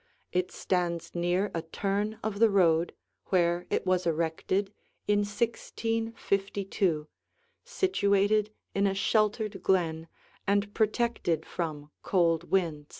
It 0.31 0.49
stands 0.51 1.13
near 1.13 1.51
a 1.53 1.61
turn 1.61 2.17
of 2.23 2.39
the 2.39 2.49
road, 2.49 2.95
where 3.27 3.67
it 3.69 3.85
was 3.85 4.07
erected, 4.07 4.73
in 5.07 5.19
1652, 5.19 7.07
situated 7.63 8.51
in 8.73 8.87
a 8.87 8.95
sheltered 8.95 9.61
glen 9.61 10.07
and 10.47 10.73
protected 10.73 11.45
from 11.45 11.91
cold 12.01 12.49
winds. 12.49 12.89